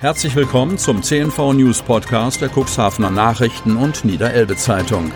[0.00, 5.12] Herzlich willkommen zum CNV News Podcast der Cuxhavener Nachrichten und Niederelbe Zeitung.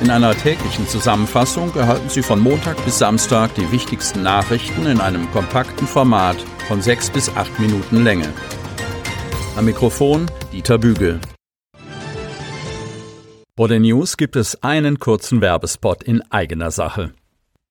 [0.00, 5.30] In einer täglichen Zusammenfassung erhalten Sie von Montag bis Samstag die wichtigsten Nachrichten in einem
[5.30, 8.32] kompakten Format von sechs bis acht Minuten Länge.
[9.54, 11.20] Am Mikrofon Dieter Bügel.
[13.56, 17.14] Vor den News gibt es einen kurzen Werbespot in eigener Sache.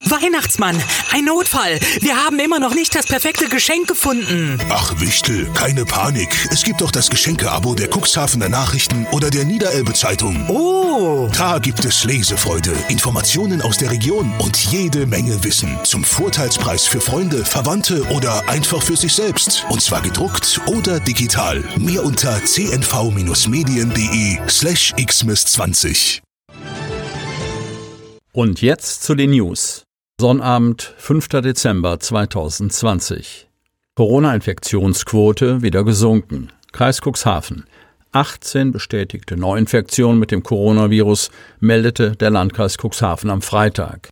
[0.04, 0.76] Weihnachtsmann,
[1.12, 1.80] ein Notfall.
[2.00, 4.60] Wir haben immer noch nicht das perfekte Geschenk gefunden.
[4.70, 6.48] Ach, Wichtel, keine Panik.
[6.52, 10.50] Es gibt doch das Geschenke-Abo der Cuxhavener Nachrichten oder der Niederelbe Zeitung.
[10.50, 11.30] Oh.
[11.38, 15.78] Da gibt es Lesefreude, Informationen aus der Region und jede Menge Wissen.
[15.84, 19.66] Zum Vorteilspreis für Freunde, Verwandte oder einfach für sich selbst.
[19.70, 21.64] Und zwar gedruckt oder digital.
[21.78, 26.22] Mehr unter cnv-medien.de slash xmiss20.
[28.34, 29.84] Und jetzt zu den News.
[30.22, 31.30] Sonnabend, 5.
[31.42, 33.50] Dezember 2020.
[33.96, 36.52] Corona-Infektionsquote wieder gesunken.
[36.72, 37.66] Kreis Cuxhaven.
[38.12, 44.10] 18 bestätigte Neuinfektionen mit dem Coronavirus meldete der Landkreis Cuxhaven am Freitag.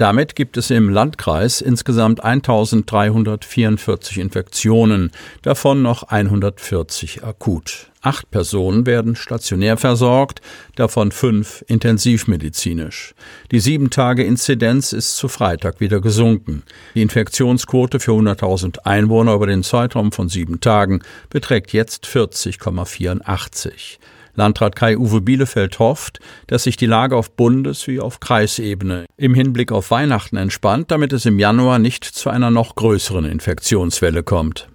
[0.00, 5.10] Damit gibt es im Landkreis insgesamt 1344 Infektionen,
[5.42, 7.90] davon noch 140 akut.
[8.00, 10.40] Acht Personen werden stationär versorgt,
[10.76, 13.16] davon fünf intensivmedizinisch.
[13.50, 16.62] Die sieben Tage Inzidenz ist zu Freitag wieder gesunken.
[16.94, 23.98] Die Infektionsquote für 100.000 Einwohner über den Zeitraum von sieben Tagen beträgt jetzt 40,84.
[24.38, 29.72] Landrat Kai-Uwe Bielefeld hofft, dass sich die Lage auf Bundes- wie auf Kreisebene im Hinblick
[29.72, 34.68] auf Weihnachten entspannt, damit es im Januar nicht zu einer noch größeren Infektionswelle kommt.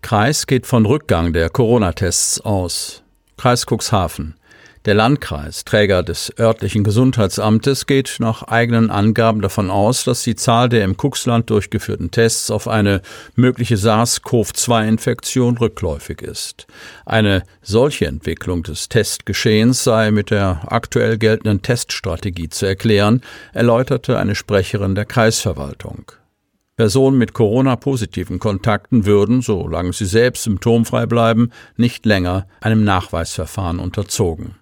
[0.00, 3.02] Kreis geht von Rückgang der Corona-Tests aus.
[3.36, 4.37] Kreis Cuxhaven.
[4.88, 10.70] Der Landkreis, Träger des örtlichen Gesundheitsamtes, geht nach eigenen Angaben davon aus, dass die Zahl
[10.70, 13.02] der im Cuxland durchgeführten Tests auf eine
[13.34, 16.66] mögliche SARS-CoV-2-Infektion rückläufig ist.
[17.04, 23.20] Eine solche Entwicklung des Testgeschehens sei mit der aktuell geltenden Teststrategie zu erklären,
[23.52, 26.12] erläuterte eine Sprecherin der Kreisverwaltung.
[26.78, 34.54] Personen mit Corona-positiven Kontakten würden, solange sie selbst symptomfrei bleiben, nicht länger einem Nachweisverfahren unterzogen.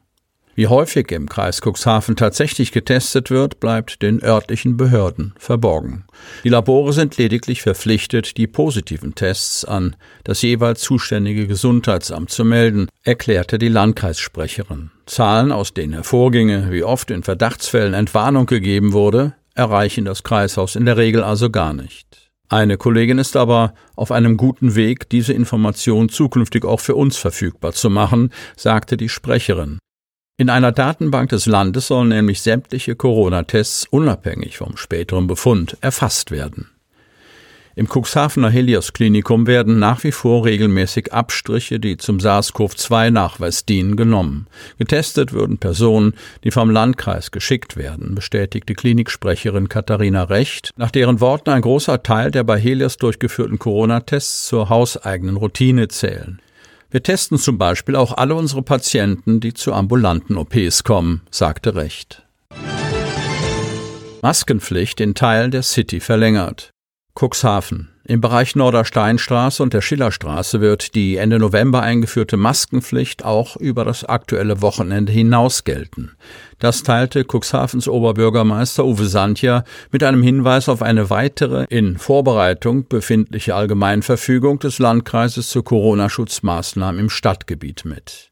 [0.56, 6.06] Wie häufig im Kreis Cuxhaven tatsächlich getestet wird, bleibt den örtlichen Behörden verborgen.
[6.44, 12.88] Die Labore sind lediglich verpflichtet, die positiven Tests an das jeweils zuständige Gesundheitsamt zu melden,
[13.02, 14.90] erklärte die Landkreissprecherin.
[15.04, 20.86] Zahlen, aus denen hervorginge, wie oft in Verdachtsfällen Entwarnung gegeben wurde, erreichen das Kreishaus in
[20.86, 22.30] der Regel also gar nicht.
[22.48, 27.74] Eine Kollegin ist aber auf einem guten Weg, diese Information zukünftig auch für uns verfügbar
[27.74, 29.78] zu machen, sagte die Sprecherin.
[30.38, 36.68] In einer Datenbank des Landes sollen nämlich sämtliche Corona-Tests unabhängig vom späteren Befund erfasst werden.
[37.74, 44.46] Im Cuxhavener Helios Klinikum werden nach wie vor regelmäßig Abstriche, die zum SARS-CoV-2-Nachweis dienen, genommen.
[44.78, 46.12] Getestet würden Personen,
[46.44, 52.30] die vom Landkreis geschickt werden, bestätigte Kliniksprecherin Katharina Recht, nach deren Worten ein großer Teil
[52.30, 56.42] der bei Helios durchgeführten Corona-Tests zur hauseigenen Routine zählen.
[56.96, 62.26] Wir testen zum Beispiel auch alle unsere Patienten, die zu ambulanten OPs kommen, sagte Recht.
[64.22, 66.70] Maskenpflicht in Teilen der City verlängert.
[67.14, 67.90] Cuxhaven.
[68.08, 74.04] Im Bereich Nordersteinstraße und der Schillerstraße wird die Ende November eingeführte Maskenpflicht auch über das
[74.04, 76.12] aktuelle Wochenende hinaus gelten.
[76.60, 83.56] Das teilte Cuxhavens Oberbürgermeister Uwe Sandja mit einem Hinweis auf eine weitere in Vorbereitung befindliche
[83.56, 88.30] Allgemeinverfügung des Landkreises zu Corona-Schutzmaßnahmen im Stadtgebiet mit.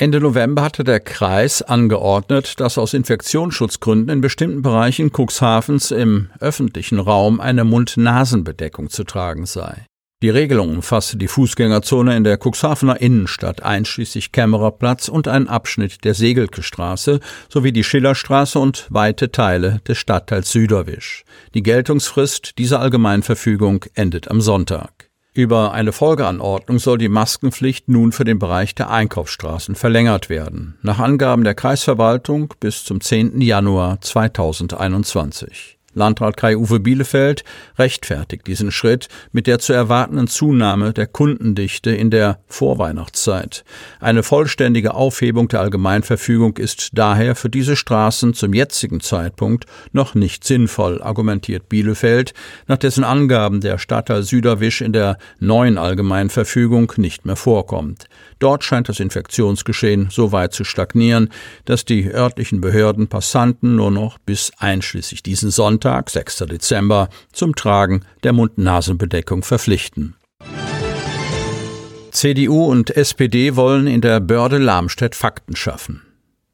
[0.00, 6.98] Ende November hatte der Kreis angeordnet, dass aus Infektionsschutzgründen in bestimmten Bereichen Cuxhavens im öffentlichen
[6.98, 9.84] Raum eine Mund-Nasen-Bedeckung zu tragen sei.
[10.22, 16.14] Die Regelung umfasste die Fußgängerzone in der Cuxhavener Innenstadt einschließlich Kämmererplatz und einen Abschnitt der
[16.14, 21.24] Segelke Straße sowie die Schillerstraße und weite Teile des Stadtteils Süderwisch.
[21.52, 25.09] Die Geltungsfrist dieser Allgemeinverfügung endet am Sonntag.
[25.32, 30.98] Über eine Folgeanordnung soll die Maskenpflicht nun für den Bereich der Einkaufsstraßen verlängert werden, nach
[30.98, 33.40] Angaben der Kreisverwaltung bis zum 10.
[33.40, 35.79] Januar 2021.
[35.92, 37.42] Landrat Kai-Uwe Bielefeld
[37.76, 43.64] rechtfertigt diesen Schritt mit der zu erwartenden Zunahme der Kundendichte in der Vorweihnachtszeit.
[43.98, 50.44] Eine vollständige Aufhebung der Allgemeinverfügung ist daher für diese Straßen zum jetzigen Zeitpunkt noch nicht
[50.44, 52.34] sinnvoll, argumentiert Bielefeld,
[52.68, 58.04] nach dessen Angaben der Stadtteil Süderwisch in der neuen Allgemeinverfügung nicht mehr vorkommt.
[58.38, 61.30] Dort scheint das Infektionsgeschehen so weit zu stagnieren,
[61.64, 66.36] dass die örtlichen Behörden Passanten nur noch bis einschließlich diesen Sonntag, Sonntag, 6.
[66.40, 70.14] Dezember, zum Tragen der Mund-Nasen-Bedeckung verpflichten.
[72.10, 76.02] CDU und SPD wollen in der Börde Lamstedt Fakten schaffen.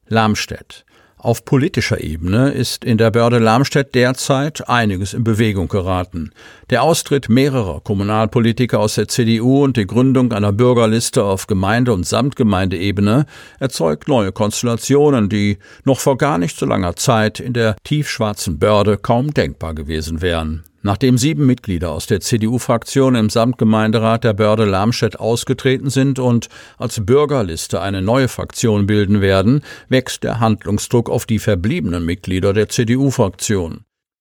[0.07, 0.85] Lamstedt.
[1.19, 6.31] Auf politischer Ebene ist in der Börde Lamstedt derzeit einiges in Bewegung geraten.
[6.69, 12.07] Der Austritt mehrerer Kommunalpolitiker aus der CDU und die Gründung einer Bürgerliste auf Gemeinde- und
[12.07, 13.25] Samtgemeindeebene
[13.59, 18.99] erzeugt neue Konstellationen, die noch vor gar nicht so langer Zeit in der tiefschwarzen Börde
[18.99, 20.65] kaum denkbar gewesen wären.
[20.87, 26.49] Nachdem sieben Mitglieder aus der CDU-Fraktion im Samtgemeinderat der Börde Lamstedt ausgetreten sind und
[26.79, 32.69] als Bürgerliste eine neue Fraktion bilden werden, wächst der Handlungsdruck auf die verbliebenen Mitglieder der
[32.69, 33.81] CDU-Fraktion.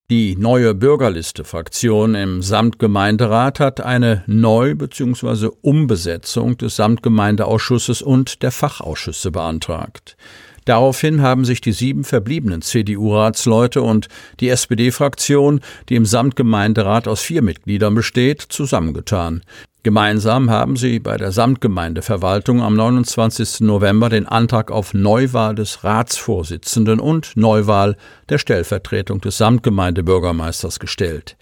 [0.09, 5.49] Die neue Bürgerliste-Fraktion im Samtgemeinderat hat eine Neu- bzw.
[5.61, 10.17] Umbesetzung des Samtgemeindeausschusses und der Fachausschüsse beantragt.
[10.65, 14.07] Daraufhin haben sich die sieben verbliebenen CDU-Ratsleute und
[14.39, 19.43] die SPD-Fraktion, die im Samtgemeinderat aus vier Mitgliedern besteht, zusammengetan.
[19.83, 23.61] Gemeinsam haben sie bei der Samtgemeindeverwaltung am 29.
[23.61, 27.95] November den Antrag auf Neuwahl des Ratsvorsitzenden und Neuwahl
[28.29, 31.37] der Stellvertretung des Samtgemeindebürgermeisters gestellt.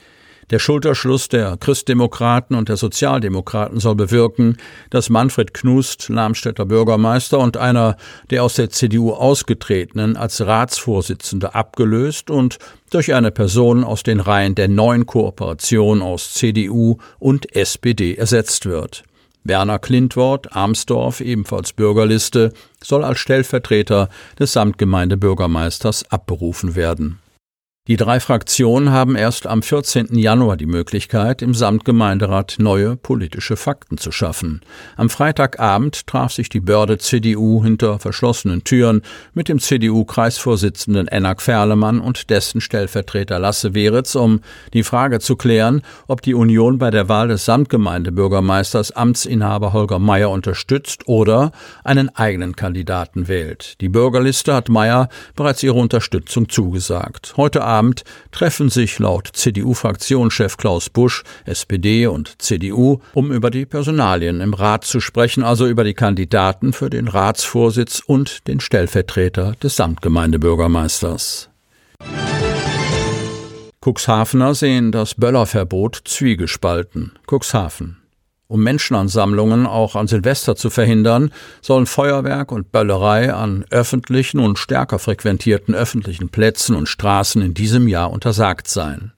[0.50, 4.57] Der Schulterschluss der Christdemokraten und der Sozialdemokraten soll bewirken,
[4.90, 7.98] dass Manfred Knust, Lamstädter Bürgermeister und einer
[8.30, 12.57] der aus der CDU ausgetretenen als Ratsvorsitzende abgelöst und
[12.90, 19.04] durch eine Person aus den Reihen der neuen Kooperation aus CDU und SPD ersetzt wird.
[19.45, 24.10] Werner Klintwort, Armsdorf, ebenfalls Bürgerliste, soll als Stellvertreter
[24.40, 27.19] des Samtgemeindebürgermeisters abberufen werden.
[27.89, 30.18] Die drei Fraktionen haben erst am 14.
[30.18, 34.62] Januar die Möglichkeit, im Samtgemeinderat neue politische Fakten zu schaffen.
[34.95, 39.01] Am Freitagabend traf sich die Börde CDU hinter verschlossenen Türen
[39.33, 44.39] mit dem CDU-Kreisvorsitzenden Enak Ferlemann und dessen Stellvertreter Lasse Weritz, um
[44.71, 50.30] die Frage zu klären, ob die Union bei der Wahl des Samtgemeindebürgermeisters Amtsinhaber Holger Meyer
[50.30, 51.51] unterstützt oder
[51.83, 53.81] einen eigenen Kandidaten wählt.
[53.81, 57.33] Die Bürgerliste hat Meyer bereits ihre Unterstützung zugesagt.
[57.35, 57.72] Heute
[58.31, 64.83] treffen sich laut CDU-Fraktionschef Klaus Busch, SPD und CDU, um über die Personalien im Rat
[64.83, 71.49] zu sprechen, also über die Kandidaten für den Ratsvorsitz und den Stellvertreter des Samtgemeindebürgermeisters.
[73.83, 77.13] Cuxhavener sehen das Böllerverbot zwiegespalten.
[77.29, 78.02] Cuxhaven.
[78.53, 81.31] Um Menschenansammlungen auch an Silvester zu verhindern,
[81.63, 87.88] sollen Feuerwerk und Böllerei an öffentlichen und stärker frequentierten öffentlichen Plätzen und Straßen in diesem
[87.88, 89.11] Jahr untersagt sein.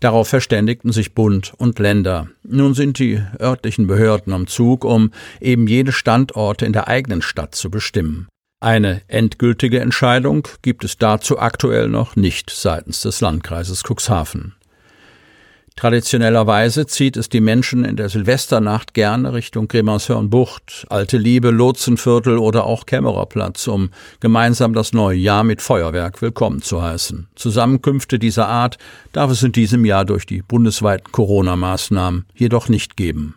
[0.00, 2.28] Darauf verständigten sich Bund und Länder.
[2.44, 7.54] Nun sind die örtlichen Behörden am Zug, um eben jene Standorte in der eigenen Stadt
[7.54, 8.26] zu bestimmen.
[8.58, 14.54] Eine endgültige Entscheidung gibt es dazu aktuell noch nicht seitens des Landkreises Cuxhaven.
[15.82, 22.66] Traditionellerweise zieht es die Menschen in der Silvesternacht gerne Richtung Grimmershörnbucht, Alte Liebe, Lotsenviertel oder
[22.66, 23.90] auch Kämmererplatz, um
[24.20, 27.26] gemeinsam das neue Jahr mit Feuerwerk willkommen zu heißen.
[27.34, 28.78] Zusammenkünfte dieser Art
[29.10, 33.34] darf es in diesem Jahr durch die bundesweiten Corona-Maßnahmen jedoch nicht geben.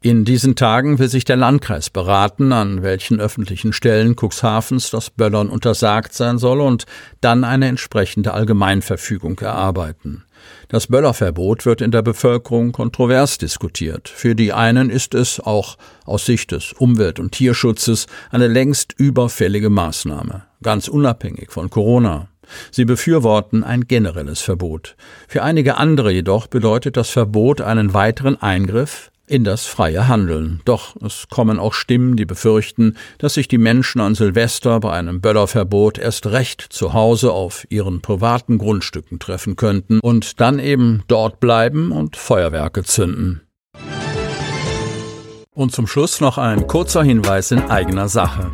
[0.00, 5.48] In diesen Tagen will sich der Landkreis beraten, an welchen öffentlichen Stellen Cuxhavens das Böllern
[5.48, 6.86] untersagt sein soll und
[7.20, 10.22] dann eine entsprechende Allgemeinverfügung erarbeiten.
[10.68, 14.08] Das Böllerverbot wird in der Bevölkerung kontrovers diskutiert.
[14.08, 19.68] Für die einen ist es auch aus Sicht des Umwelt- und Tierschutzes eine längst überfällige
[19.68, 22.28] Maßnahme, ganz unabhängig von Corona.
[22.70, 24.94] Sie befürworten ein generelles Verbot.
[25.26, 30.60] Für einige andere jedoch bedeutet das Verbot einen weiteren Eingriff in das freie Handeln.
[30.64, 35.20] Doch es kommen auch Stimmen, die befürchten, dass sich die Menschen an Silvester bei einem
[35.20, 41.40] Böllerverbot erst recht zu Hause auf ihren privaten Grundstücken treffen könnten und dann eben dort
[41.40, 43.42] bleiben und Feuerwerke zünden.
[45.54, 48.52] Und zum Schluss noch ein kurzer Hinweis in eigener Sache.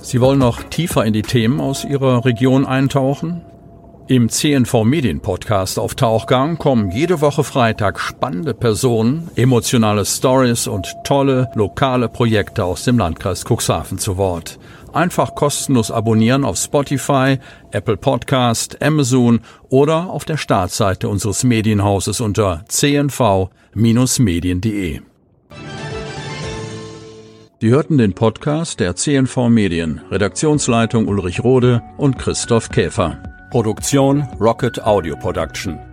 [0.00, 3.42] Sie wollen noch tiefer in die Themen aus Ihrer Region eintauchen?
[4.10, 10.96] Im CNV Medien Podcast auf Tauchgang kommen jede Woche Freitag spannende Personen, emotionale Stories und
[11.04, 14.58] tolle lokale Projekte aus dem Landkreis Cuxhaven zu Wort.
[14.94, 17.36] Einfach kostenlos abonnieren auf Spotify,
[17.70, 25.00] Apple Podcast, Amazon oder auf der Startseite unseres Medienhauses unter cnv-medien.de.
[27.60, 33.37] Sie hörten den Podcast der CNV Medien, Redaktionsleitung Ulrich Rode und Christoph Käfer.
[33.50, 35.87] Produktion Rocket Audio Production.